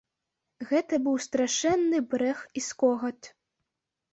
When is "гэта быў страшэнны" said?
0.69-1.99